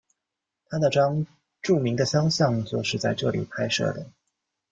[0.65, 1.27] 他那张
[1.61, 4.07] 着名的肖像就是在这里拍摄的。